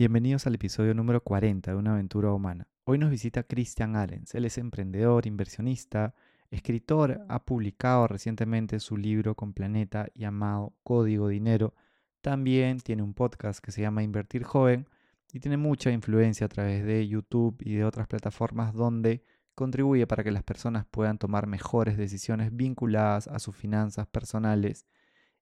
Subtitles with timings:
[0.00, 2.66] Bienvenidos al episodio número 40 de Una aventura humana.
[2.84, 4.34] Hoy nos visita Christian Arens.
[4.34, 6.14] Él es emprendedor, inversionista,
[6.50, 11.74] escritor, ha publicado recientemente su libro con Planeta llamado Código Dinero.
[12.22, 14.88] También tiene un podcast que se llama Invertir Joven
[15.34, 19.22] y tiene mucha influencia a través de YouTube y de otras plataformas donde
[19.54, 24.86] contribuye para que las personas puedan tomar mejores decisiones vinculadas a sus finanzas personales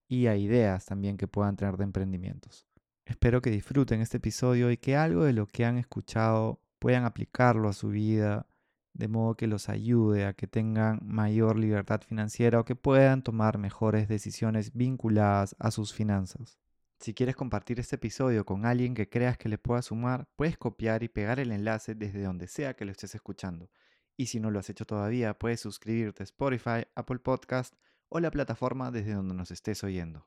[0.09, 2.68] y a ideas también que puedan tener de emprendimientos.
[3.09, 7.71] Espero que disfruten este episodio y que algo de lo que han escuchado puedan aplicarlo
[7.71, 8.47] a su vida,
[8.93, 13.57] de modo que los ayude a que tengan mayor libertad financiera o que puedan tomar
[13.57, 16.59] mejores decisiones vinculadas a sus finanzas.
[17.01, 21.03] Si quieres compartir este episodio con alguien que creas que le pueda sumar, puedes copiar
[21.03, 23.71] y pegar el enlace desde donde sea que lo estés escuchando.
[24.19, 27.75] Y si no lo has hecho todavía, puedes suscribirte a Spotify, Apple Podcast
[28.11, 30.27] o la plataforma desde donde nos estés oyendo.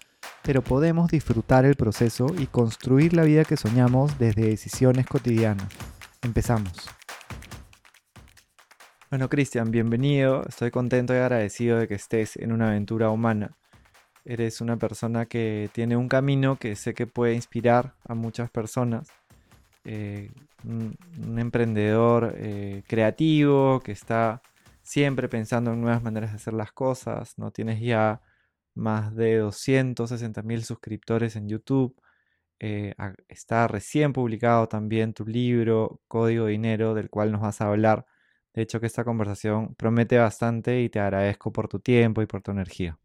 [0.43, 5.67] pero podemos disfrutar el proceso y construir la vida que soñamos desde decisiones cotidianas.
[6.21, 6.73] Empezamos.
[9.09, 10.43] Bueno, Cristian, bienvenido.
[10.47, 13.57] Estoy contento y agradecido de que estés en una aventura humana.
[14.23, 19.09] Eres una persona que tiene un camino que sé que puede inspirar a muchas personas.
[19.83, 20.31] Eh,
[20.63, 20.95] un,
[21.37, 24.41] emprendedor eh, creativo que está
[24.83, 27.37] siempre pensando en nuevas maneras de hacer las cosas.
[27.37, 28.21] No tienes ya
[28.73, 31.95] más de 260 mil suscriptores en YouTube.
[32.59, 32.93] Eh,
[33.27, 38.05] está recién publicado también tu libro Código Dinero, del cual nos vas a hablar.
[38.53, 42.41] De hecho, que esta conversación promete bastante y te agradezco por tu tiempo y por
[42.41, 42.97] tu energía.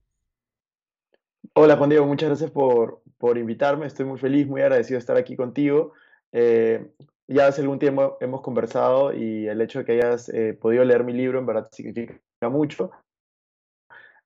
[1.54, 3.86] Hola Juan Diego, muchas gracias por, por invitarme.
[3.86, 5.92] Estoy muy feliz, muy agradecido de estar aquí contigo.
[6.32, 6.90] Eh,
[7.28, 11.04] ya hace algún tiempo hemos conversado y el hecho de que hayas eh, podido leer
[11.04, 12.90] mi libro en verdad significa mucho.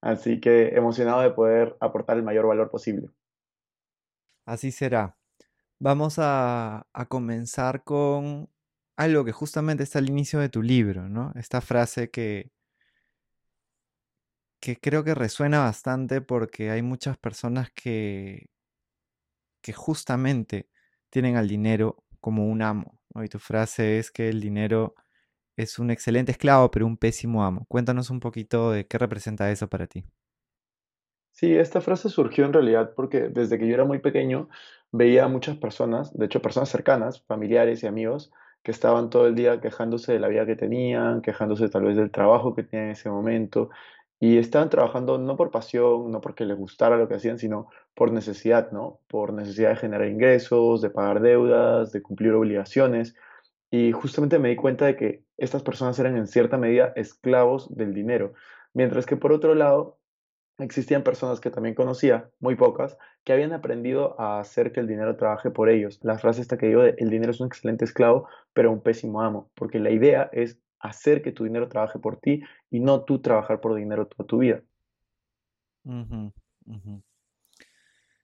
[0.01, 3.09] Así que emocionado de poder aportar el mayor valor posible.
[4.47, 5.17] Así será.
[5.79, 8.51] Vamos a, comenzar con
[8.97, 11.33] algo que justamente está al inicio de tu libro, ¿no?
[11.37, 12.51] Esta frase que,
[14.61, 18.51] que creo que resuena bastante porque hay muchas personas que,
[19.63, 20.69] que justamente
[21.11, 23.01] tienen al dinero como un amo.
[23.15, 24.95] Y tu frase es que el dinero
[25.57, 27.67] es un excelente esclavo, pero un pésimo amo.
[27.69, 30.05] Cuéntanos un poquito de qué representa eso para ti.
[31.33, 34.49] Sí, esta frase surgió en realidad porque desde que yo era muy pequeño
[34.93, 39.35] veía a muchas personas, de hecho personas cercanas, familiares y amigos, que estaban todo el
[39.35, 42.93] día quejándose de la vida que tenían, quejándose tal vez del trabajo que tenían en
[42.93, 43.71] ese momento,
[44.19, 48.13] y estaban trabajando no por pasión, no porque les gustara lo que hacían, sino por
[48.13, 49.01] necesidad, ¿no?
[49.09, 53.15] Por necesidad de generar ingresos, de pagar deudas, de cumplir obligaciones.
[53.71, 57.95] Y justamente me di cuenta de que estas personas eran en cierta medida esclavos del
[57.95, 58.35] dinero,
[58.75, 59.99] mientras que por otro lado
[60.59, 65.17] existían personas que también conocía, muy pocas, que habían aprendido a hacer que el dinero
[65.17, 65.99] trabaje por ellos.
[66.03, 69.23] La frase esta que digo de el dinero es un excelente esclavo, pero un pésimo
[69.23, 73.21] amo, porque la idea es hacer que tu dinero trabaje por ti y no tú
[73.21, 74.63] trabajar por dinero toda tu vida.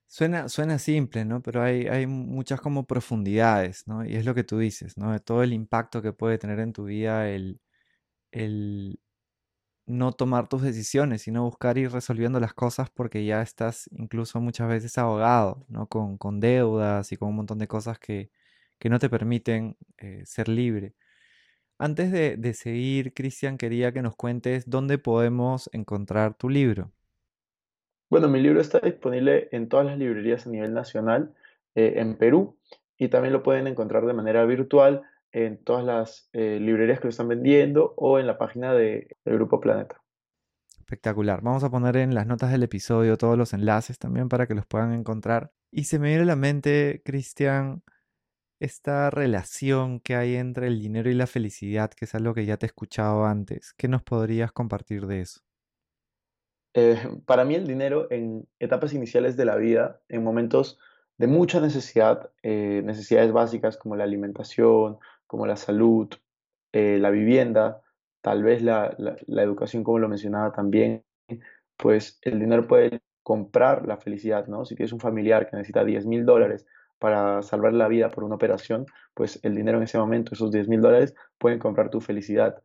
[0.08, 1.42] Suena, suena simple, ¿no?
[1.42, 4.04] Pero hay, hay muchas como profundidades, ¿no?
[4.04, 5.12] Y es lo que tú dices, ¿no?
[5.12, 7.60] De todo el impacto que puede tener en tu vida el,
[8.32, 9.00] el
[9.86, 14.68] no tomar tus decisiones, sino buscar ir resolviendo las cosas porque ya estás incluso muchas
[14.68, 15.88] veces ahogado, ¿no?
[15.88, 18.30] Con, con deudas y con un montón de cosas que,
[18.78, 20.94] que no te permiten eh, ser libre.
[21.78, 26.92] Antes de, seguir, Cristian, quería que nos cuentes dónde podemos encontrar tu libro.
[28.08, 31.34] Bueno, mi libro está disponible en todas las librerías a nivel nacional
[31.74, 32.56] eh, en Perú
[32.96, 37.10] y también lo pueden encontrar de manera virtual en todas las eh, librerías que lo
[37.10, 40.00] están vendiendo o en la página de, del Grupo Planeta.
[40.78, 41.42] Espectacular.
[41.42, 44.66] Vamos a poner en las notas del episodio todos los enlaces también para que los
[44.66, 45.50] puedan encontrar.
[45.72, 47.82] Y se me viene a la mente, Cristian,
[48.60, 52.56] esta relación que hay entre el dinero y la felicidad, que es algo que ya
[52.56, 53.74] te he escuchado antes.
[53.76, 55.45] ¿Qué nos podrías compartir de eso?
[56.78, 60.78] Eh, para mí el dinero en etapas iniciales de la vida, en momentos
[61.16, 66.10] de mucha necesidad, eh, necesidades básicas como la alimentación, como la salud,
[66.72, 67.80] eh, la vivienda,
[68.20, 71.02] tal vez la, la, educación, como lo mencionaba también,
[71.78, 74.66] pues el dinero puede comprar la felicidad, ¿no?
[74.66, 76.66] Si tienes un familiar que necesita 10 mil dólares
[76.98, 78.84] para salvar la vida por una operación,
[79.14, 82.62] pues el dinero en ese momento, esos 10 mil dólares, pueden comprar tu felicidad.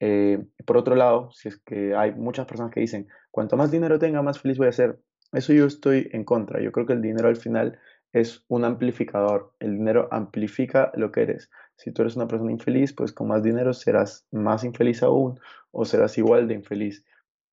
[0.00, 3.98] Eh, por otro lado, si es que hay muchas personas que dicen, cuanto más dinero
[3.98, 5.00] tenga, más feliz voy a ser,
[5.32, 6.60] eso yo estoy en contra.
[6.62, 7.78] Yo creo que el dinero al final
[8.12, 9.52] es un amplificador.
[9.60, 11.50] El dinero amplifica lo que eres.
[11.76, 15.38] Si tú eres una persona infeliz, pues con más dinero serás más infeliz aún
[15.70, 17.04] o serás igual de infeliz.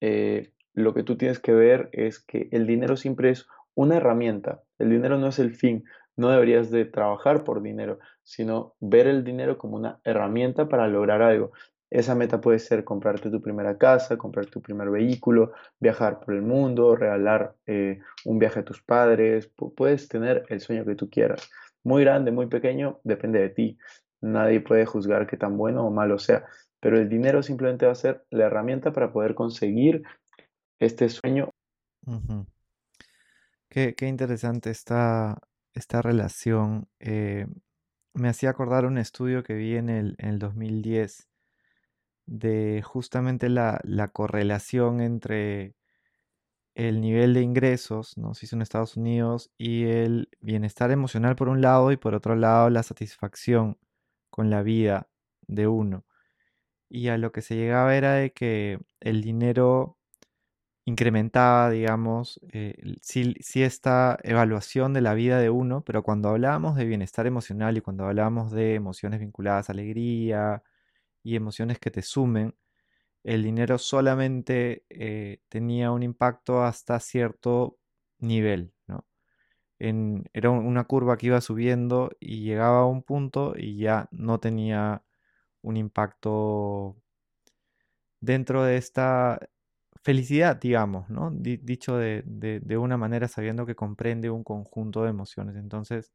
[0.02, 4.64] Eh, lo que tú tienes que ver es que el dinero siempre es una herramienta.
[4.80, 5.84] El dinero no es el fin.
[6.18, 11.22] No deberías de trabajar por dinero, sino ver el dinero como una herramienta para lograr
[11.22, 11.52] algo.
[11.96, 16.42] Esa meta puede ser comprarte tu primera casa, comprar tu primer vehículo, viajar por el
[16.42, 19.50] mundo, regalar eh, un viaje a tus padres.
[19.78, 21.50] puedes tener el sueño que tú quieras.
[21.86, 23.78] Muy grande, muy pequeño, depende de ti.
[24.20, 26.44] Nadie puede juzgar qué tan bueno o malo sea,
[26.82, 30.04] pero el dinero simplemente va a ser la herramienta para poder conseguir
[30.80, 31.50] este sueño.
[33.70, 35.40] qué, interesante esta,
[35.74, 36.90] esta relación.
[37.00, 37.48] Eh,
[38.14, 41.30] me hacía acordar un estudio que vi en el, en el 2010
[42.26, 43.82] de justamente la,
[44.14, 45.76] correlación entre
[46.76, 48.34] el nivel de ingresos, ¿no?
[48.34, 52.70] Si son Estados Unidos, y el bienestar emocional por un lado y por otro lado
[52.70, 53.78] la satisfacción
[54.30, 55.10] con la vida
[55.48, 56.06] de uno.
[56.90, 59.98] Y a lo que se llegaba era de que el dinero
[60.86, 66.86] incrementaba, digamos, eh, si, esta evaluación de la vida de uno, pero cuando hablábamos de
[66.86, 70.64] bienestar emocional y cuando hablábamos de emociones vinculadas a alegría,
[71.26, 72.56] y emociones que te sumen,
[73.24, 77.80] el dinero solamente eh, tenía un impacto hasta cierto
[78.20, 79.06] nivel, ¿no?
[79.80, 85.04] era una curva que iba subiendo y llegaba a un punto y ya no tenía
[85.64, 86.96] un impacto
[88.22, 89.40] dentro de esta
[90.04, 91.32] felicidad, digamos, ¿no?
[91.32, 95.56] dicho de, de, una manera sabiendo que comprende un conjunto de emociones.
[95.56, 96.14] Entonces,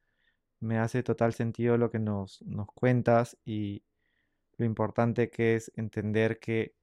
[0.60, 3.82] me hace total sentido lo que nos, nos cuentas y,
[4.60, 6.74] lo importante que es entender que,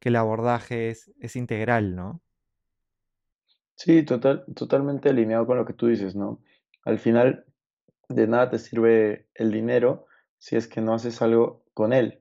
[0.00, 2.22] el abordaje es, es, integral, ¿no?
[3.74, 6.40] Sí, total, totalmente alineado con lo que tú dices, ¿no?
[6.86, 7.44] Al final,
[8.08, 10.06] de nada te sirve el dinero
[10.38, 12.18] si es que no haces algo con él.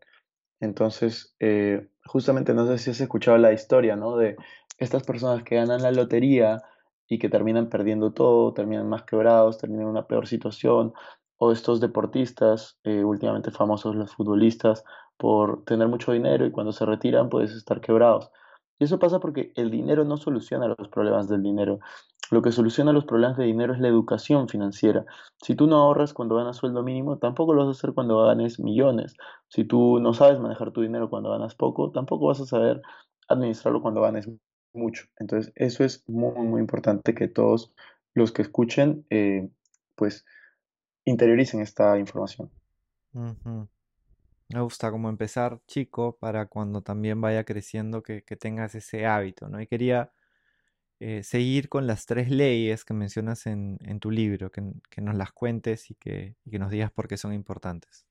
[0.59, 4.17] Entonces, eh, justamente no sé si has escuchado la historia, ¿no?
[4.17, 4.35] De
[4.77, 6.61] estas personas que ganan la lotería
[7.07, 10.93] y que terminan perdiendo todo, terminan más quebrados, terminan en una peor situación,
[11.39, 14.83] o estos deportistas, eh, últimamente famosos los futbolistas,
[15.17, 18.29] por tener mucho dinero y cuando se retiran puedes estar quebrados.
[18.77, 21.79] Y eso pasa porque el dinero no soluciona los problemas del dinero.
[22.31, 25.05] Lo que soluciona los problemas de dinero es la educación financiera.
[25.41, 28.59] Si tú no ahorras cuando ganas sueldo mínimo, tampoco lo vas a hacer cuando ganes
[28.59, 29.15] millones.
[29.47, 32.81] Si tú no sabes manejar tu dinero cuando ganas poco, tampoco vas a saber
[33.27, 34.29] administrarlo cuando ganes
[34.73, 35.05] mucho.
[35.17, 37.73] Entonces, eso es muy, muy importante que todos
[38.13, 39.49] los que escuchen, eh,
[39.95, 40.25] pues,
[41.09, 42.49] interioricen esta información.
[43.13, 49.61] Me gusta como empezar chico para cuando también vaya creciendo que, tengas ese hábito, ¿no?
[49.61, 50.11] Y quería
[50.99, 54.61] eh, seguir con las tres leyes que mencionas en, tu libro, que,
[55.01, 58.05] nos las cuentes y que, y que nos digas por qué son importantes.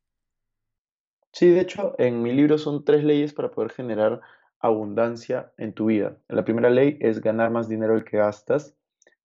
[1.32, 4.20] Sí, de hecho, en mi libro son tres leyes para poder generar
[4.60, 6.16] abundancia en tu vida.
[6.28, 8.74] La primera ley es ganar más dinero del que gastas,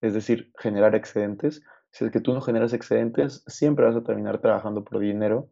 [0.01, 1.63] es decir, generar excedentes.
[1.93, 5.47] Si es que tú no generas excedentes, siempre vas a terminar trabajando por dinero.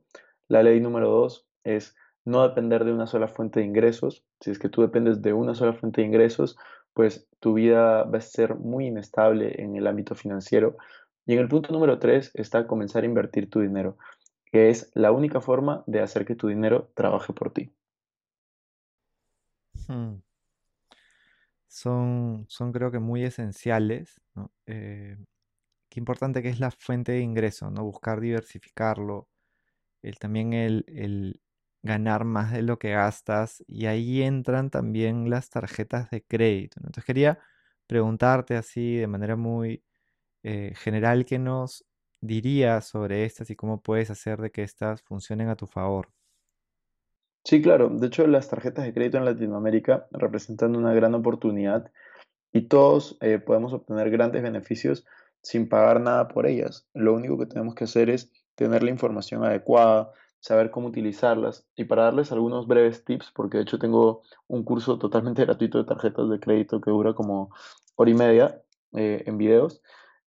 [0.47, 1.95] La ley número dos es
[2.25, 4.25] no depender de una sola fuente de ingresos.
[4.39, 6.57] Si es que tú dependes de una sola fuente de ingresos,
[6.95, 10.77] pues tu vida va a ser muy inestable en el ámbito financiero.
[11.27, 14.00] Y en el punto número tres está comenzar a invertir tu dinero,
[14.45, 17.71] que es la única forma de hacer que tu dinero trabaje por ti.
[19.88, 20.15] Hmm.
[21.67, 24.19] Son, son creo que muy esenciales.
[24.65, 25.17] Eh,
[25.91, 27.83] qué importante que es la fuente de ingreso, ¿no?
[27.83, 29.27] Buscar diversificarlo.
[30.01, 31.41] El, también el,
[31.83, 33.63] ganar más de lo que gastas.
[33.67, 36.79] Y ahí entran también las tarjetas de crédito.
[36.79, 37.39] Entonces quería
[37.88, 39.83] preguntarte así de manera muy
[40.43, 41.86] eh, general qué nos
[42.21, 46.10] dirías sobre estas y cómo puedes hacer de que estas funcionen a tu favor.
[47.43, 47.89] Sí, claro.
[47.89, 51.91] De hecho, las tarjetas de crédito en Latinoamérica representan una gran oportunidad
[52.53, 55.05] y todos eh, podemos obtener grandes beneficios
[55.41, 56.88] sin pagar nada por ellas.
[56.93, 61.65] Lo único que tenemos que hacer es tener la información adecuada, saber cómo utilizarlas.
[61.75, 65.86] Y para darles algunos breves tips, porque de hecho tengo un curso totalmente gratuito de
[65.86, 67.50] tarjetas de crédito que dura como
[67.95, 68.62] hora y media
[68.93, 69.81] eh, en videos,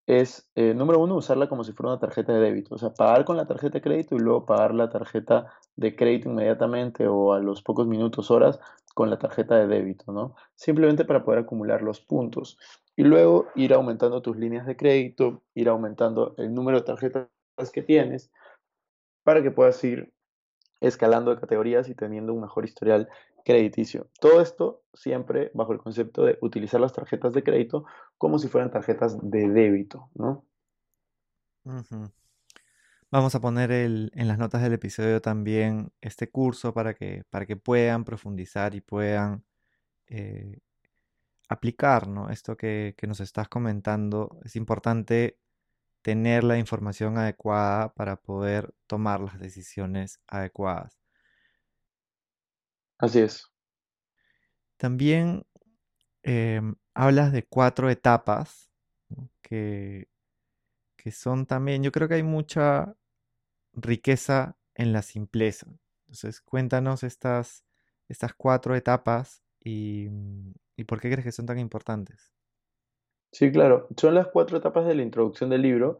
[0.06, 2.76] es, eh, número uno, usarla como si fuera una tarjeta de débito.
[2.76, 6.30] O sea, pagar con la tarjeta de crédito y luego pagar la tarjeta de crédito
[6.30, 8.60] inmediatamente o a los pocos minutos, horas
[8.94, 10.36] con la tarjeta de débito, ¿no?
[10.56, 12.58] Simplemente para poder acumular los puntos.
[12.96, 17.28] Y luego ir aumentando tus líneas de crédito, ir aumentando el número de tarjetas
[17.72, 18.32] que tienes
[19.24, 20.14] para que puedas ir
[20.82, 23.10] escalando de categorías y teniendo un mejor historial
[23.46, 24.10] crediticio.
[24.20, 27.86] Todo esto siempre bajo el concepto de utilizar las tarjetas de crédito
[28.18, 30.46] como si fueran tarjetas de débito, ¿no?
[33.10, 37.56] Vamos a poner en las notas del episodio también este curso para que, para que
[37.56, 39.46] puedan profundizar y puedan
[40.08, 40.60] eh,
[41.50, 44.40] aplicar esto que, que nos estás comentando.
[44.44, 45.40] Es importante
[46.02, 51.00] tener la información adecuada para poder tomar las decisiones adecuadas.
[52.98, 53.50] Así es.
[54.78, 55.46] También
[56.24, 58.70] em, hablas de cuatro etapas
[59.42, 60.10] que,
[60.98, 62.96] que son también, yo creo que hay mucha
[63.74, 65.68] riqueza en la simpleza.
[66.02, 67.66] Entonces, cuéntanos estas,
[68.08, 70.10] estas cuatro etapas y,
[70.78, 72.34] y por qué crees que son tan importantes.
[73.32, 73.88] Sí, claro.
[73.98, 76.00] Son las cuatro etapas de la introducción del libro,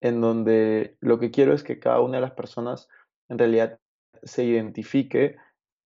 [0.00, 2.88] en donde lo que quiero es que cada una de las personas
[3.28, 3.78] en realidad
[4.22, 5.36] se identifique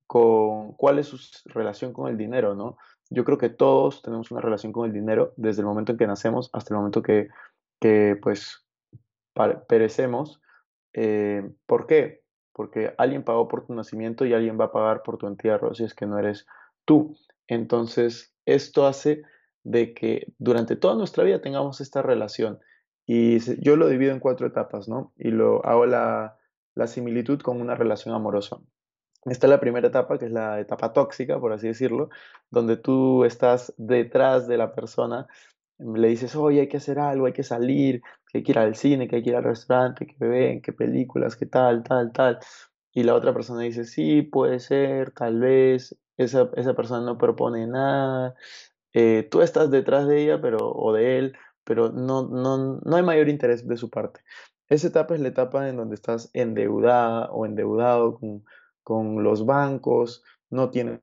[0.08, 1.18] con cuál es su
[1.50, 2.78] relación con el dinero, ¿no?
[3.10, 6.06] Yo creo que todos tenemos una relación con el dinero desde el momento en que
[6.06, 7.28] nacemos hasta el momento que,
[7.80, 8.66] que pues,
[9.68, 10.40] perecemos.
[10.94, 12.22] Eh, ¿por qué?
[12.52, 15.84] Porque alguien pagó por tu nacimiento y alguien va a pagar por tu entierro, si
[15.84, 16.46] es que no eres
[16.88, 17.16] tú.
[17.46, 19.22] Entonces, esto hace
[19.62, 22.58] de que durante toda nuestra vida tengamos esta relación.
[23.06, 25.12] Y yo lo divido en cuatro etapas, ¿no?
[25.16, 26.38] Y lo hago la,
[26.74, 28.58] la similitud con una relación amorosa.
[29.24, 32.08] Esta es la primera etapa, que es la etapa tóxica, por así decirlo,
[32.50, 35.26] donde tú estás detrás de la persona,
[35.78, 38.00] le dices, oye, hay que hacer algo, hay que salir,
[38.32, 40.72] que hay que ir al cine, que hay que ir al restaurante, que ven, qué
[40.72, 42.38] películas, qué tal, tal, tal.
[42.92, 47.66] Y la otra persona dice, sí, puede ser, tal vez, esa, esa persona no propone
[47.66, 48.34] nada,
[48.92, 53.02] eh, tú estás detrás de ella pero, o de él, pero no, no, no hay
[53.02, 54.20] mayor interés de su parte.
[54.68, 58.44] Esa etapa es la etapa en donde estás endeudada o endeudado con,
[58.82, 61.00] con los bancos, no tienes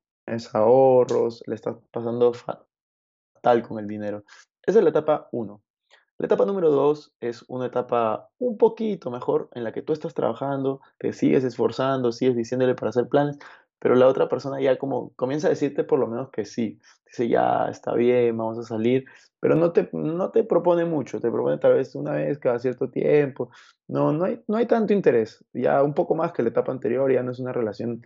[0.53, 4.23] ahorros, le estás pasando fatal con el dinero.
[4.63, 5.61] Esa es la etapa 1.
[6.17, 10.13] La etapa número 2 es una etapa un poquito mejor en la que tú estás
[10.13, 13.37] trabajando, te sigues esforzando, sigues diciéndole para hacer planes,
[13.79, 17.27] pero la otra persona ya como comienza a decirte por lo menos que sí, dice
[17.27, 19.05] ya está bien, vamos a salir,
[19.39, 22.89] pero no te, no te propone mucho, te propone tal vez una vez cada cierto
[22.89, 23.51] tiempo,
[23.87, 27.11] no, no hay, no hay tanto interés, ya un poco más que la etapa anterior,
[27.11, 28.01] ya no es una relación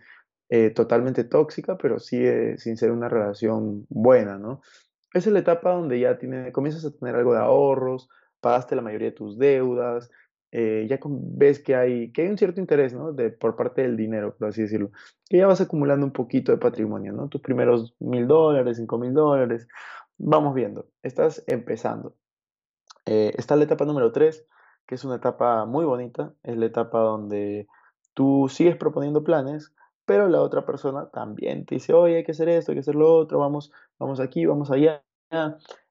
[0.48, 4.62] eh, totalmente tóxica, pero sigue sin ser una relación buena, ¿no?
[5.14, 8.08] Es la etapa donde ya tiene, comienzas a tener algo de ahorros,
[8.40, 10.10] pagaste la mayoría de tus deudas,
[10.52, 12.94] eh, ya ves que hay, que hay un cierto interés.
[13.14, 14.90] De, por parte del dinero, por así decirlo,
[15.28, 17.28] que ya vas acumulando un poquito de patrimonio, ¿no?
[17.28, 19.68] Tus primeros mil dólares, cinco mil dólares,
[20.18, 22.14] vamos viendo, estás empezando.
[23.06, 24.46] Eh, está la etapa número tres,
[24.86, 27.68] que es una etapa muy bonita, es la etapa donde
[28.14, 29.72] tú sigues proponiendo planes,
[30.04, 32.96] pero la otra persona también te dice, oye, hay que hacer esto, hay que hacer
[32.96, 35.02] lo otro, vamos, vamos aquí, vamos allá.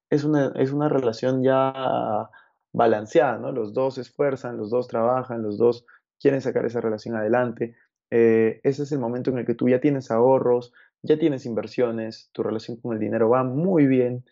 [0.10, 2.30] Es una, es una relación ya
[2.72, 3.52] balanceada, ¿no?
[3.52, 5.86] Los dos se esfuerzan, los dos trabajan, los dos
[6.20, 7.76] quieren sacar esa relación adelante.
[8.12, 12.30] Eh, ese es el momento en el que tú ya tienes ahorros, ya tienes inversiones,
[12.34, 14.26] tu relación con el dinero va muy bien.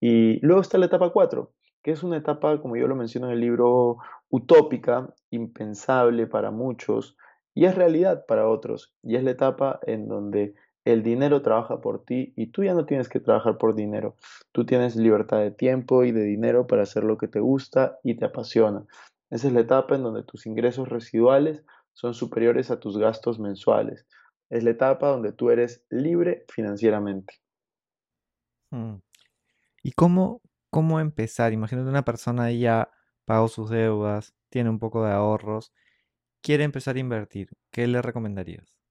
[0.00, 3.34] Y luego está la etapa 4, que es una etapa, como yo lo menciono en
[3.34, 3.98] el libro,
[4.28, 7.16] utópica, impensable para muchos,
[7.54, 8.94] y es realidad para otros.
[9.02, 12.86] Y es la etapa en donde el dinero trabaja por ti y tú ya no
[12.86, 14.16] tienes que trabajar por dinero.
[14.52, 18.16] Tú tienes libertad de tiempo y de dinero para hacer lo que te gusta y
[18.16, 18.84] te apasiona.
[19.30, 24.06] Esa es la etapa en donde tus ingresos residuales son superiores a tus gastos mensuales.
[24.50, 27.34] Es la etapa donde tú eres libre financieramente.
[28.70, 28.96] Hmm.
[29.82, 31.52] ¿Y cómo, cómo empezar?
[31.52, 32.90] Imagínate una persona ya
[33.24, 35.72] pagó sus deudas, tiene un poco de ahorros,
[36.42, 37.48] quiere empezar a invertir.
[37.70, 38.81] ¿Qué le recomendarías?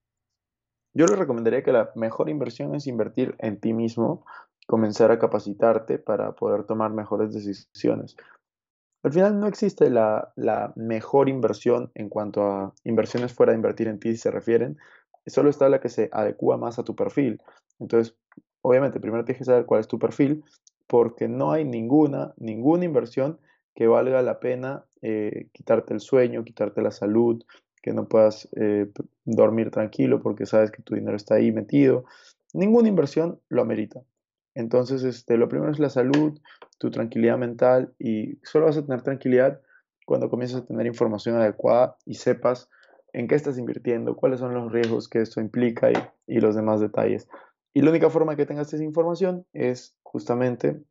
[0.94, 4.26] Yo le recomendaría que la mejor inversión es invertir en ti mismo,
[4.68, 8.18] comenzar a capacitarte para poder tomar mejores decisiones.
[9.04, 10.34] Al final no existe la,
[10.76, 14.78] mejor inversión en cuanto a inversiones fuera de invertir en ti, si se refieren.
[15.26, 17.42] Solo está la que se adecua más a tu perfil.
[17.80, 18.16] Entonces,
[18.62, 20.44] obviamente, primero tienes que saber cuál es tu perfil,
[20.88, 23.40] porque no hay ninguna, ninguna inversión
[23.74, 27.44] que valga la pena eh, quitarte el sueño, quitarte la salud,
[27.82, 28.92] que no puedas eh,
[29.26, 32.06] dormir tranquilo porque sabes que tu dinero está ahí metido.
[32.54, 34.02] Ninguna inversión lo amerita.
[34.54, 36.40] Entonces, este, lo primero es la salud,
[36.78, 39.62] tu tranquilidad mental y solo vas a tener tranquilidad
[40.06, 42.70] cuando comiences a tener información adecuada y sepas
[43.14, 45.96] en qué estás invirtiendo, cuáles son los riesgos que esto implica y,
[46.28, 47.28] y los demás detalles.
[47.74, 50.82] Y la única forma que tengas esa información es justamente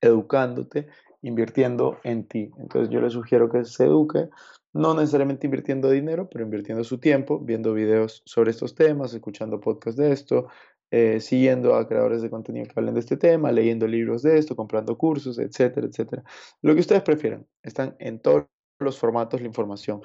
[0.00, 0.88] educándote,
[1.22, 2.50] invirtiendo en ti.
[2.58, 4.28] Entonces yo le sugiero que se eduque,
[4.72, 9.98] no necesariamente invirtiendo dinero, pero invirtiendo su tiempo, viendo videos sobre estos temas, escuchando podcasts
[9.98, 10.48] de esto,
[10.90, 14.56] eh, siguiendo a creadores de contenido que hablen de este tema, leyendo libros de esto,
[14.56, 16.22] comprando cursos, etcétera, etcétera.
[16.62, 17.46] Lo que ustedes prefieran.
[17.62, 18.46] Están en todos
[18.80, 20.00] los formatos la información.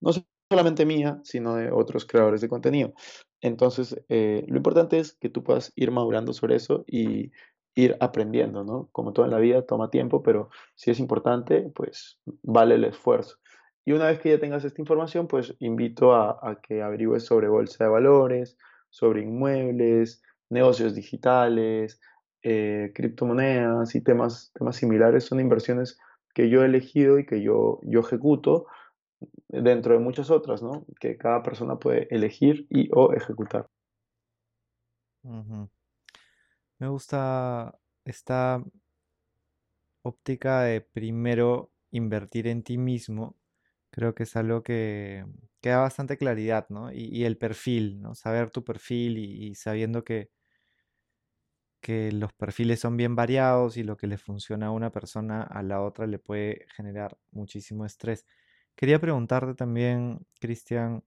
[0.00, 0.12] No
[0.50, 2.94] solamente mía, sino de otros creadores de contenido.
[3.40, 7.32] Entonces, eh, lo importante es que tú puedas ir madurando sobre eso y
[7.74, 8.88] ir aprendiendo, ¿no?
[8.92, 13.36] Como todo en la vida, toma tiempo, pero si es importante, pues vale el esfuerzo.
[13.84, 17.84] Y una vez que ya tengas esta información, pues invito a, que averigües sobre bolsa
[17.84, 18.56] de valores,
[18.88, 22.00] sobre inmuebles, negocios digitales,
[22.42, 25.24] eh, criptomonedas y temas, temas similares.
[25.24, 25.98] Son inversiones
[26.34, 28.66] que yo he elegido y que yo, yo ejecuto
[29.48, 30.86] dentro de muchas otras, ¿no?
[31.00, 33.68] Que cada persona puede elegir y o ejecutar.
[36.78, 38.62] Me gusta esta
[40.02, 43.36] óptica de primero invertir en ti mismo.
[43.94, 45.24] Creo que es algo que,
[45.60, 46.90] que da bastante claridad, ¿no?
[46.92, 48.16] Y, el perfil, ¿no?
[48.16, 50.30] Saber tu perfil y, sabiendo que,
[51.80, 55.62] que los perfiles son bien variados y lo que le funciona a una persona a
[55.62, 58.26] la otra le puede generar muchísimo estrés.
[58.74, 61.04] Quería preguntarte también, Cristian,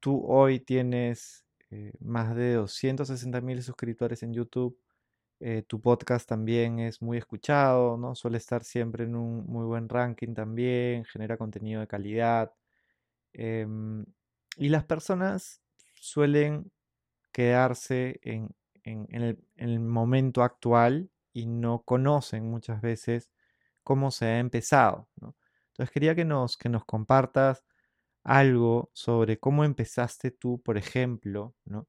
[0.00, 4.76] tú hoy tienes eh, más de 260 mil suscriptores en YouTube.
[5.40, 8.14] Eh, tu podcast también es muy escuchado, ¿no?
[8.14, 12.52] Suele estar siempre en un muy buen ranking también, genera contenido de calidad.
[13.32, 14.04] Em,
[14.56, 15.62] y las personas
[15.94, 16.72] suelen
[17.32, 18.54] quedarse en,
[18.84, 23.30] el, momento actual y no conocen muchas veces
[23.84, 25.08] cómo se ha empezado.
[25.68, 27.64] Entonces quería que nos, que nos compartas
[28.24, 31.88] algo sobre cómo empezaste tú, por ejemplo, ¿no?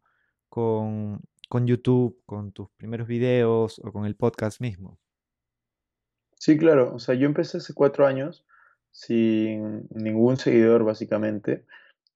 [0.50, 4.98] con, con YouTube, con tus primeros videos o con el podcast mismo.
[6.36, 6.94] Sí, claro.
[6.96, 8.46] O sea, yo empecé hace cuatro años
[8.91, 11.65] sin ningún seguidor, básicamente.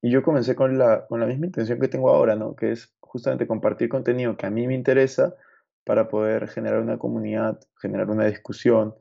[0.01, 2.55] Y yo comencé con la, con la misma intención que tengo ahora, ¿no?
[2.55, 5.35] Que es justamente compartir contenido que a mí me interesa
[5.85, 8.95] para poder generar una comunidad, generar una discusión,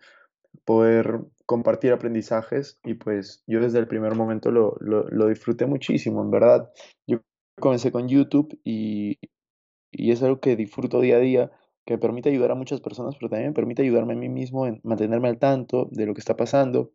[0.65, 6.31] poder compartir aprendizajes y pues yo desde el primer momento lo, lo, disfruté muchísimo, en
[6.31, 6.71] verdad.
[7.07, 7.21] Yo
[7.61, 9.19] comencé con YouTube y,
[9.93, 11.51] y, es algo que disfruto día a día,
[11.85, 14.67] que me permite ayudar a muchas personas, pero también me permite ayudarme a mí mismo
[14.67, 16.93] en mantenerme al tanto de lo que está pasando,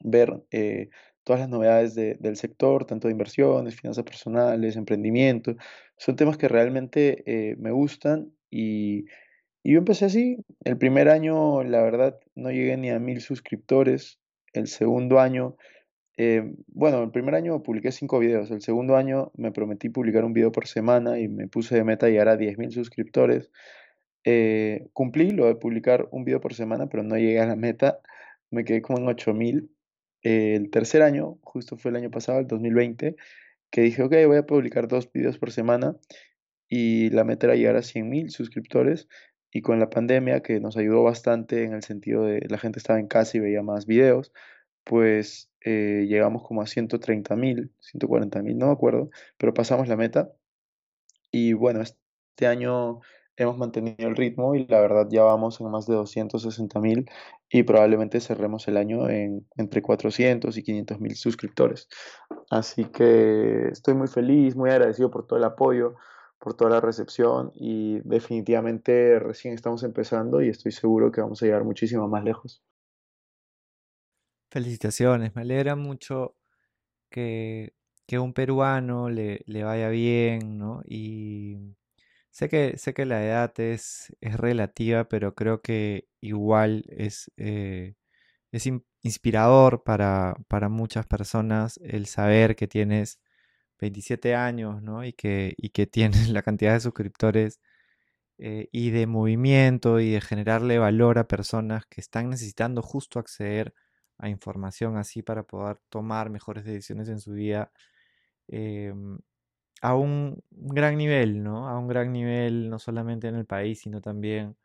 [0.00, 0.90] ver eh,
[1.24, 5.54] todas las novedades del sector, tanto de inversiones, finanzas personales, emprendimiento.
[5.96, 9.06] Son temas que realmente eh, me gustan y
[9.62, 10.38] y yo empecé así.
[10.64, 14.18] El primer año, la verdad, no llegué ni a mil suscriptores.
[14.52, 15.56] El segundo año,
[16.16, 18.50] eh, bueno, el primer año publiqué cinco videos.
[18.50, 22.08] El segundo año me prometí publicar un video por semana y me puse de meta
[22.08, 23.50] llegar a diez mil suscriptores.
[24.24, 28.00] Eh, cumplí lo de publicar un video por semana, pero no llegué a la meta.
[28.50, 29.70] Me quedé como en 8000.
[30.22, 33.16] el tercer año, justo fue el año pasado, el 2020,
[33.70, 35.96] que dije, ok, voy a publicar dos videos por semana
[36.68, 39.08] y la meta era llegar a 100.000 suscriptores
[39.50, 43.00] y con la pandemia que nos ayudó bastante en el sentido de la gente estaba
[43.00, 44.32] en casa y veía más videos,
[44.84, 49.96] pues eh, llegamos como a 130 mil, 140 mil, no me acuerdo, pero pasamos la
[49.96, 50.32] meta
[51.30, 53.00] y bueno, este año
[53.36, 57.10] hemos mantenido el ritmo y la verdad ya vamos en más de 260 mil
[57.50, 61.88] y probablemente cerremos el año en entre 400 y 500 mil suscriptores.
[62.50, 65.96] Así que estoy muy feliz, muy agradecido por todo el apoyo
[66.42, 71.46] por toda la recepción y definitivamente recién estamos empezando y estoy seguro que vamos a
[71.46, 72.64] llegar muchísimo más lejos.
[74.52, 76.36] Felicitaciones, me alegra mucho
[77.10, 77.74] que,
[78.06, 80.82] que un peruano le, le, vaya bien, ¿no?
[80.86, 81.74] Y
[82.30, 87.94] sé que, sé que la edad es, es relativa, pero creo que igual es, eh,
[88.52, 88.68] es
[89.02, 93.20] inspirador para, para muchas personas el saber que tienes
[93.80, 95.04] 27 años, ¿no?
[95.04, 97.60] Y que, y que tienes la cantidad de suscriptores
[98.38, 103.74] eh, y de movimiento y de generarle valor a personas que están necesitando justo acceder
[104.22, 107.72] a información así para poder tomar mejores decisiones en su vida
[108.48, 109.18] em,
[109.82, 111.68] a un gran nivel, ¿no?
[111.68, 114.56] A un gran nivel no solamente en el país, sino también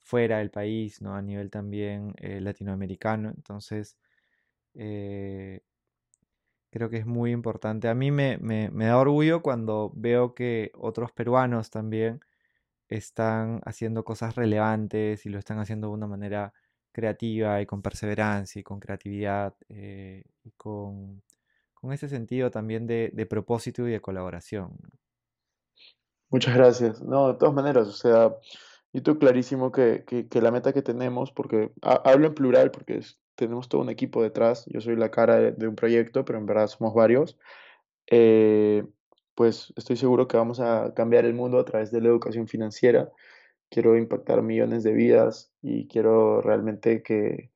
[0.00, 1.16] fuera del país, ¿no?
[1.16, 3.30] A nivel también eh, latinoamericano.
[3.30, 3.98] Entonces,
[4.74, 5.62] eh,
[6.72, 7.88] Creo que es muy importante.
[7.88, 8.38] A mí me,
[8.72, 12.20] da orgullo cuando veo que otros peruanos también
[12.88, 16.54] están haciendo cosas relevantes y lo están haciendo de una manera
[16.92, 21.22] creativa y con perseverancia y con creatividad eh, y con,
[21.92, 24.72] ese sentido también de, propósito y de colaboración.
[26.30, 27.02] Muchas gracias.
[27.02, 28.34] No, de todas maneras, o sea,
[28.92, 33.00] Y tú clarísimo que, que- la meta que tenemos, porque ha- hablo en plural porque
[33.36, 36.46] tenemos todo un equipo detrás, yo soy la cara de, de un proyecto, pero en
[36.46, 37.38] verdad somos varios,
[38.10, 38.84] eh,
[39.36, 43.10] pues estoy seguro que vamos a cambiar el mundo a través de la educación financiera.
[43.72, 47.50] Quiero impactar millones de vidas y quiero realmente que,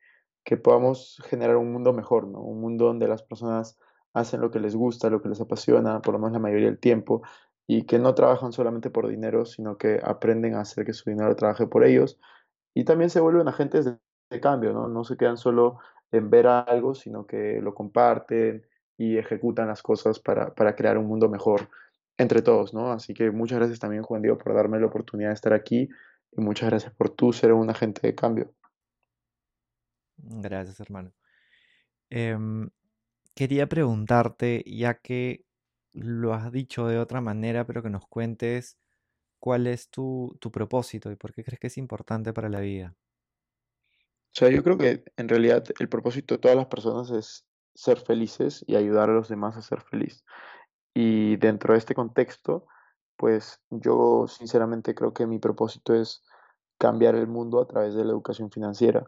[0.44, 2.40] que podamos generar un mundo mejor, ¿no?
[2.40, 3.79] Un mundo donde las personas
[4.14, 6.79] hacen lo que les gusta, lo que les apasiona, por lo menos la mayoría del
[6.79, 7.20] tiempo,
[7.66, 11.37] y que no trabajan solamente por dinero, sino que aprenden a hacer que su dinero
[11.37, 12.18] trabaje por ellos
[12.72, 13.98] y también se vuelven agentes de,
[14.31, 14.88] de cambio, ¿no?
[14.88, 15.81] No se quedan solo
[16.12, 18.64] en ver algo, sino que lo comparten
[18.96, 21.68] y ejecutan las cosas para, para crear un mundo mejor
[22.16, 22.92] entre todos, ¿no?
[22.92, 25.88] Así que muchas gracias también, Juan Diego, por darme la oportunidad de estar aquí
[26.37, 28.55] y muchas gracias por tú ser un agente de cambio.
[30.16, 31.12] Gracias, hermano.
[32.11, 32.70] Em,
[33.35, 35.44] quería preguntarte, ya que
[35.92, 38.79] lo has dicho de otra manera, pero que nos cuentes
[39.38, 42.94] cuál es tu, tu propósito y por qué crees que es importante para la vida.
[43.90, 47.99] O sea, yo creo que en realidad el propósito de todas las personas es ser
[47.99, 50.25] felices y ayudar a los demás a ser felices.
[50.94, 52.66] Y dentro de este contexto,
[53.16, 56.22] pues yo sinceramente creo que mi propósito es
[56.79, 59.07] cambiar el mundo a través de la educación financiera.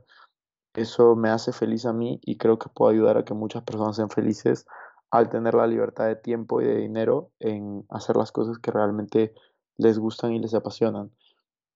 [0.75, 3.97] Eso me hace feliz a mí y creo que puedo ayudar a que muchas personas
[3.97, 4.67] sean felices
[5.11, 9.35] al tener la libertad de tiempo y de dinero en hacer las cosas que realmente
[9.77, 11.11] les gustan y les apasionan.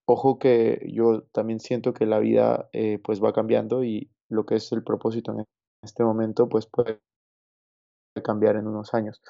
[0.06, 4.56] Ojo que yo también siento que la vida eh, pues va cambiando y lo que
[4.56, 5.44] es el propósito en
[5.82, 7.00] este momento pues puede
[8.22, 9.22] cambiar en unos años.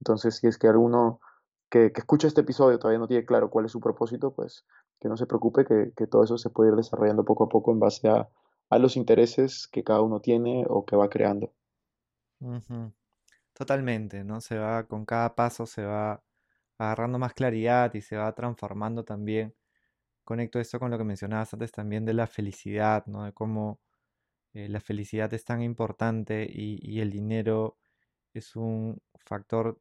[0.00, 1.20] Entonces, si es que alguno
[1.70, 4.64] que, escucha este episodio todavía no tiene claro cuál es su propósito, pues
[5.00, 7.80] que no se preocupe, que, todo eso se puede ir desarrollando poco a poco en
[7.80, 8.28] base a,
[8.78, 11.52] los intereses que cada uno tiene o que va creando.
[13.52, 14.40] Totalmente, ¿no?
[14.40, 16.22] Se va, con cada paso se va
[16.78, 19.54] agarrando más claridad y se va transformando también.
[20.24, 23.24] Conecto esto con lo que mencionabas antes también de la felicidad, ¿no?
[23.24, 23.80] De cómo
[24.52, 27.76] eh, la felicidad es tan importante y el dinero
[28.34, 29.80] es un factor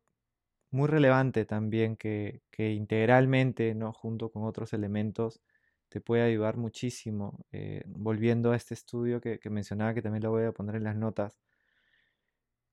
[0.76, 3.94] muy relevante también que, integralmente, ¿no?
[3.94, 5.42] Junto con otros elementos,
[5.90, 7.46] te puede ayudar muchísimo.
[7.52, 10.96] Eh, volviendo a este estudio que, mencionaba, que también lo voy a poner en las
[10.98, 11.40] notas,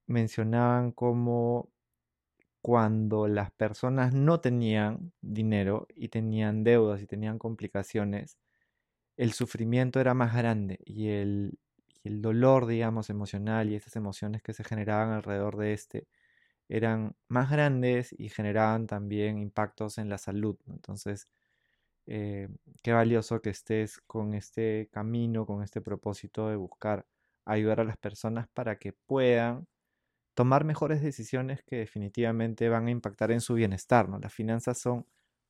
[0.07, 1.71] mencionaban cómo
[2.63, 8.39] cuando las personas no tenían dinero y tenían deudas y tenían complicaciones,
[9.17, 11.59] el sufrimiento era más grande y el,
[12.05, 16.09] y el dolor, digamos, emocional y esas emociones que se generaban alrededor de este
[16.73, 20.57] eran más grandes y generaban también impactos en la salud.
[20.69, 21.29] Entonces,
[22.07, 22.49] eh,
[22.83, 27.07] qué valioso que estés con este camino, con este propósito de buscar
[27.45, 29.69] ayudar a las personas para que puedan
[30.35, 34.19] tomar mejores decisiones que definitivamente van a impactar en su bienestar, ¿no?
[34.19, 35.07] Las finanzas son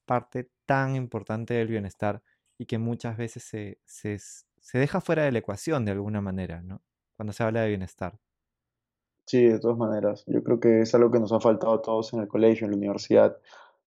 [0.07, 2.23] parte tan importante del bienestar
[2.59, 6.63] y que muchas veces se, se, se deja fuera de la ecuación de alguna manera,
[6.63, 6.83] ¿no?
[7.17, 8.19] Cuando se habla de bienestar.
[9.27, 10.25] Sí, de todas maneras.
[10.27, 12.73] Yo creo que es algo que nos ha faltado a todos en el colegio, en
[12.73, 13.39] la universidad,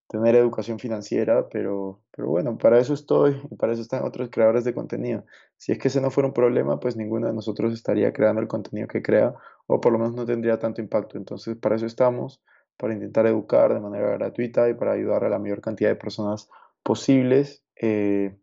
[0.08, 4.64] tener educación financiera, pero, pero bueno, para eso estoy y para eso están otros creadores
[4.64, 5.24] de contenido.
[5.56, 8.48] Si es que ese no fuera un problema, pues ninguno de nosotros estaría creando el
[8.48, 9.34] contenido que crea
[9.66, 11.18] o por lo menos no tendría tanto impacto.
[11.18, 12.42] Entonces, para eso estamos,
[12.76, 16.48] para intentar educar de manera gratuita y para ayudar a la mayor cantidad de personas
[16.82, 18.36] posibles eh,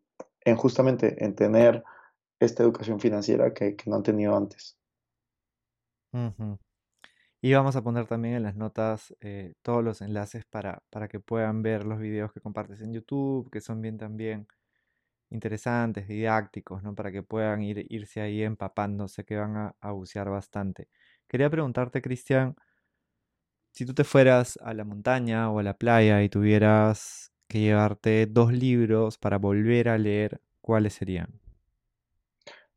[0.46, 1.84] en justamente en tener
[2.40, 4.78] esta educación financiera que, que no han tenido antes.
[6.14, 6.58] Ujú.
[7.46, 11.20] Y vamos a poner también en las notas eh, todos los enlaces para, para que
[11.20, 14.48] puedan ver los videos que compartes en YouTube, que son bien también
[15.30, 16.96] interesantes, didácticos, ¿no?
[16.96, 20.88] Para que puedan ir, irse ahí empapándose, que van a, bucear bastante.
[21.28, 22.56] Quería preguntarte, Cristian,
[23.74, 28.26] si tú te fueras a la montaña o a la playa y tuvieras que llevarte
[28.26, 31.42] dos libros para volver a leer, ¿cuáles serían?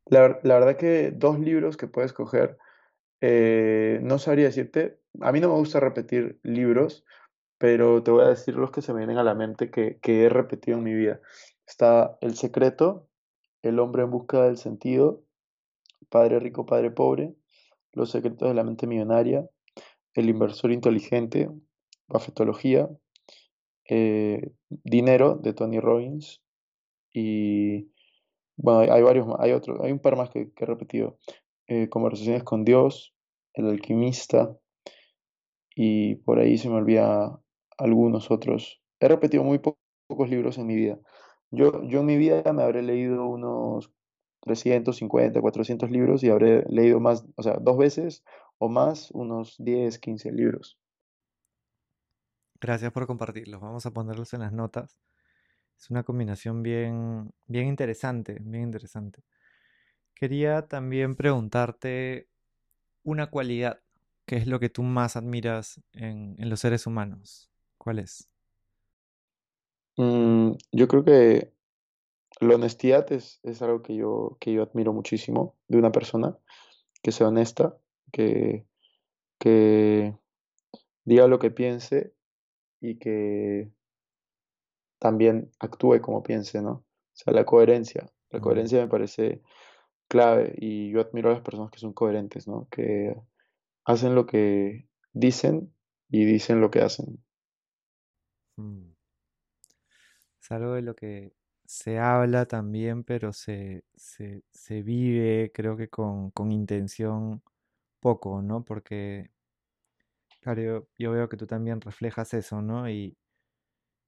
[0.07, 2.57] La, la verdad que dos libros que puedes coger
[3.21, 7.05] Eh, no sabría decirte, a mí no me gusta repetir libros,
[7.57, 10.25] pero te voy a decir los que se me vienen a la mente que, que
[10.25, 11.19] he repetido en mi vida.
[11.65, 13.09] Está El secreto,
[13.63, 15.23] El hombre en busca del sentido,
[16.09, 17.35] Padre rico, padre pobre,
[17.93, 19.49] Los secretos de la mente millonaria,
[20.13, 21.49] El inversor inteligente,
[22.07, 22.89] Buffetología,
[23.89, 26.41] eh, Dinero de Tony Robbins
[27.11, 27.91] y
[28.57, 31.17] bueno, hay, varios hay hay un par más que he repetido.
[31.67, 33.15] Eh, Conversaciones con Dios,
[33.53, 34.57] El alquimista.
[35.75, 37.39] y por ahí se me olvida
[37.77, 38.81] algunos otros.
[38.99, 39.77] He repetido muy po-
[40.07, 40.99] pocos libros en mi vida.
[41.51, 43.91] Yo, yo en mi vida me habré leído unos
[44.41, 48.23] 350 400 libros y habré leído más, o sea, dos veces
[48.59, 50.77] o más, unos 10 15 libros.
[52.61, 53.61] Gracias por compartirlos.
[53.61, 54.99] Vamos a ponerlos en las notas.
[55.79, 59.23] Es una combinación bien, bien interesante, bien interesante.
[60.19, 62.27] Quería también preguntarte
[63.03, 63.81] una cualidad,
[64.25, 67.51] ¿qué es lo que tú más admiras en, en los seres humanos?
[67.77, 68.27] ¿Cuál es?
[69.97, 71.53] Mm, yo creo que
[72.41, 76.37] la honestidad es, es algo que yo, que yo admiro muchísimo de una persona,
[77.03, 77.77] que sea honesta,
[78.11, 78.67] que,
[79.39, 80.15] que
[81.05, 82.13] diga lo que piense
[82.81, 83.71] y que
[84.99, 86.71] también actúe como piense, ¿no?
[86.71, 88.11] O sea, la coherencia.
[88.29, 89.41] La coherencia me parece
[90.07, 92.67] clave y yo admiro a las personas que son coherentes, ¿no?
[92.71, 93.15] Que
[93.85, 95.73] hacen lo que dicen
[96.09, 97.23] y dicen lo que hacen.
[98.59, 98.93] mm.
[100.41, 101.33] Es algo de lo que
[101.65, 107.41] se habla también, pero se, se, se vive, creo que con, con intención
[108.01, 108.63] poco, ¿no?
[108.65, 109.31] Porque,
[110.41, 112.89] claro, yo, yo veo que tú también reflejas eso, ¿no?
[112.89, 113.17] Y,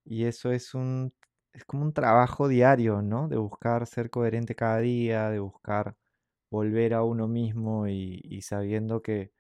[0.06, 1.14] y eso es un,
[1.54, 3.28] es como un trabajo diario, ¿no?
[3.28, 5.96] De buscar ser coherente cada día, de buscar
[6.52, 9.34] volver a uno mismo y, sabiendo que,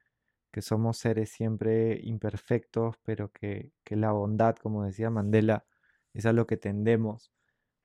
[0.52, 5.65] que somos seres siempre imperfectos, pero que, que la bondad, como decía Mandela,
[6.13, 7.32] es a lo que tendemos.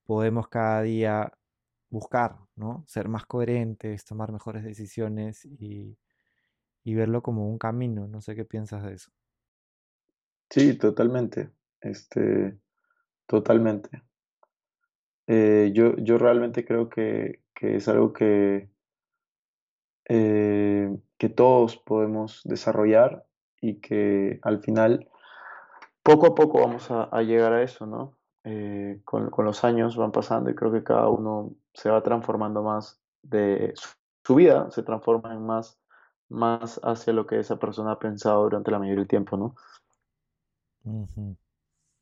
[0.05, 1.33] Podemos cada día
[1.91, 2.85] buscar, ¿no?
[2.87, 5.99] Ser más coherentes, tomar mejores decisiones y,
[6.85, 8.09] y verlo como un camino.
[8.09, 9.13] No sé qué piensas de eso.
[10.51, 11.51] Sí, totalmente.
[11.83, 12.59] Este,
[13.27, 14.03] totalmente.
[15.27, 18.69] Eh, yo, yo realmente creo que, que es algo que,
[20.09, 23.25] eh, que todos podemos desarrollar
[23.61, 25.09] y que al final
[26.03, 28.19] poco a poco vamos a, llegar a eso, ¿no?
[28.45, 32.63] Eh, con, con los años van pasando y creo que cada uno se va transformando
[32.63, 33.73] más de
[34.23, 35.79] su, vida, se transforma en más,
[36.29, 39.55] más hacia lo que esa persona ha pensado durante la mayoría del tiempo, ¿no?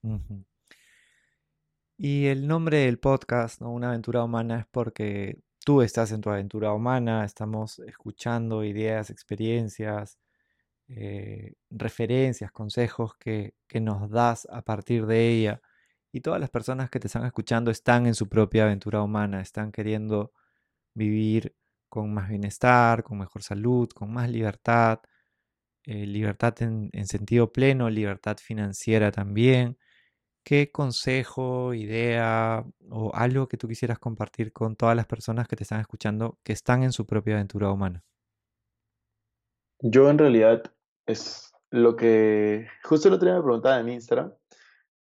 [0.03, 0.45] Ujú.
[2.05, 3.63] Y el nombre del podcast.
[3.63, 10.19] Una aventura humana, es porque tú estás en tu aventura humana, estamos escuchando ideas, experiencias,
[10.89, 15.63] eh, referencias, consejos que, que nos das a partir de ella.
[16.13, 19.71] Y todas las personas que te están escuchando están en su propia aventura humana, están
[19.71, 20.33] queriendo
[20.95, 21.55] vivir
[21.89, 25.01] con más bienestar, con mejor salud, con más libertad,
[25.85, 29.79] eh, libertad en sentido pleno, libertad financiera también.
[30.45, 35.63] ¿Qué consejo, idea o algo que tú quisieras compartir con todas las personas que te
[35.65, 38.05] están escuchando que están en su propia aventura humana?
[39.81, 40.63] Yo en realidad
[41.07, 44.33] es lo que justo el otro día me preguntaba en Instagram,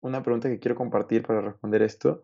[0.02, 2.24] una pregunta que quiero compartir para responder esto,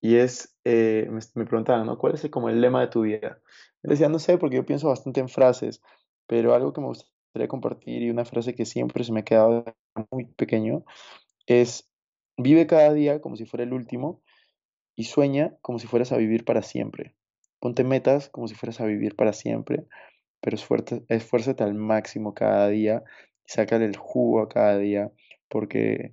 [0.00, 1.98] y es, eh, me, preguntaban, ¿no?
[1.98, 3.40] ¿Cuál es el- como el lema de tu vida?
[3.82, 5.82] Yo decía, no sé, porque yo pienso bastante en frases,
[6.26, 9.64] pero algo que me gustaría compartir y una frase que siempre se me ha quedado
[10.10, 10.84] muy pequeño
[11.46, 11.90] es,
[12.36, 14.22] vive cada día como si fuera el último
[14.94, 17.14] y sueña como si fueras a vivir para siempre.
[17.60, 19.86] Ponte metas como si fueras a vivir para siempre
[20.46, 20.56] pero
[21.08, 23.02] esfuérzate al máximo cada día
[23.44, 25.12] y sácale el jugo a cada día,
[25.48, 26.12] porque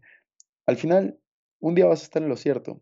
[0.65, 1.19] al final
[1.59, 2.81] un día vas a estar en lo cierto,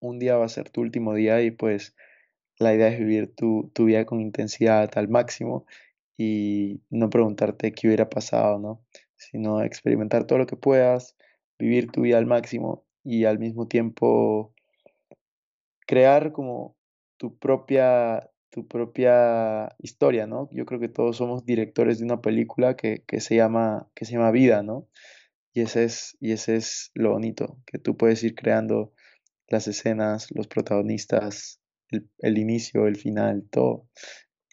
[0.00, 1.94] un día va a ser tu último día y pues
[2.58, 5.64] la idea es vivir tu, tu vida con intensidad al máximo
[6.18, 8.84] y no preguntarte qué hubiera pasado, ¿no?
[9.16, 11.16] Sino experimentar todo lo que puedas,
[11.58, 14.54] vivir tu vida al máximo y al mismo tiempo
[15.86, 16.76] crear como
[17.16, 20.48] tu propia, tu propia historia, ¿no?
[20.52, 24.12] Yo creo que todos somos directores de una película que, que se llama, que se
[24.12, 24.88] llama Vida, ¿no?
[25.52, 28.92] Y ese es, y ese es lo bonito, que tú puedes ir creando
[29.48, 33.88] las escenas, los protagonistas, el, el inicio, el final, todo.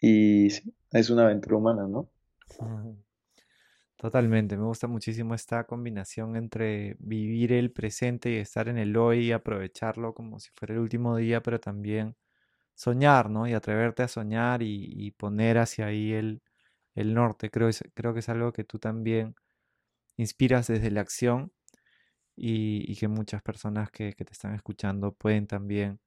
[0.00, 0.48] Y
[0.92, 2.10] es una aventura humana, ¿no?
[3.98, 9.20] Totalmente, me gusta muchísimo esta combinación entre vivir el presente y estar en el hoy
[9.28, 12.14] y aprovecharlo como si fuera el último día, pero también
[12.74, 13.48] soñar, ¿no?
[13.48, 16.42] Y atreverte a soñar y, poner hacia ahí el,
[16.94, 17.50] el norte.
[17.50, 19.36] Creo, creo que es algo que tú también
[20.16, 21.52] inspiras desde la acción
[22.36, 26.00] y, y que muchas personas que, que te están escuchando pueden también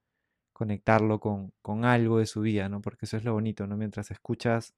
[0.54, 2.82] conectarlo con, con algo de su vida, ¿no?
[2.82, 3.78] Porque eso es lo bonito, ¿no?
[3.78, 4.76] Mientras escuchas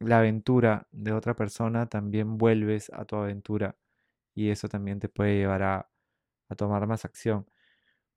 [0.00, 3.76] la aventura de otra persona, también vuelves a tu aventura
[4.34, 5.90] y eso también te puede llevar a,
[6.56, 7.46] tomar más acción.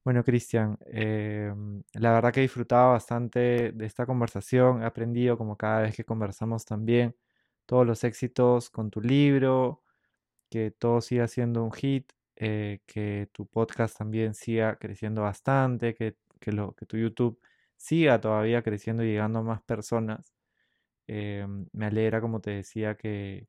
[0.03, 5.57] Bueno, Cristian, em, la verdad que he disfrutado bastante de esta conversación, he aprendido como
[5.57, 7.15] cada vez que conversamos también
[7.65, 9.83] todos los éxitos con tu libro,
[10.49, 16.17] que todo siga siendo un hit, eh, que tu podcast también siga creciendo bastante, que,
[16.39, 17.39] que, lo, que tu YouTube
[17.77, 20.33] siga todavía creciendo y llegando a más personas.
[21.11, 23.47] Eh, me alegra, como te decía, que,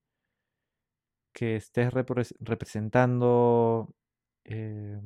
[1.33, 3.89] que estés repres- representando
[4.45, 4.99] eh,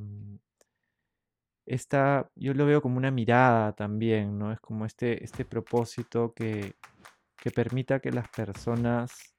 [1.66, 4.52] esta, yo lo veo como una mirada también, ¿no?
[4.52, 6.76] Es como este, este propósito que,
[7.40, 9.34] que permita que las personas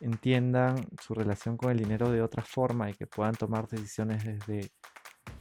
[0.00, 4.72] entiendan su relación con el dinero de otra forma y que puedan tomar decisiones desde,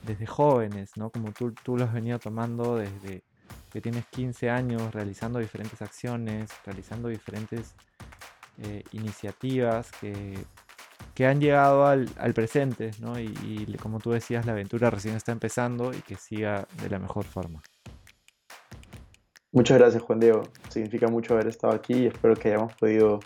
[0.02, 1.12] desde jóvenes, ¿no?
[1.12, 3.24] Como tú, tú lo has venido tomando desde
[3.70, 7.76] que tienes 15 años, realizando diferentes acciones, realizando diferentes
[8.62, 10.38] eh, iniciativas que,
[11.14, 13.20] que, han llegado al, al presente, ¿no?
[13.20, 17.00] Y, y como tú decías, la aventura recién está empezando y que siga de la
[17.00, 17.62] mejor forma.
[19.52, 20.44] Muchas gracias, Juan Diego.
[20.70, 23.20] Significa mucho haber estado aquí y espero que hayamos podido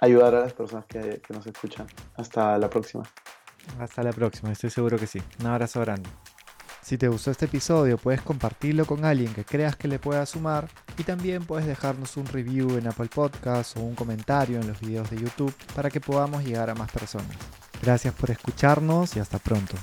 [0.00, 1.86] ayudar a las personas que, que nos escuchan.
[2.16, 3.04] Hasta la próxima.
[3.78, 5.20] Hasta la próxima, estoy seguro que sí.
[5.40, 6.08] Un abrazo grande.
[6.88, 10.70] Si te gustó este episodio, puedes compartirlo con alguien que creas que le pueda sumar
[10.96, 15.10] y también puedes dejarnos un review en Apple Podcasts o un comentario en los videos
[15.10, 17.36] de YouTube para que podamos llegar a más personas.
[17.82, 19.76] Gracias por escucharnos y hasta pronto.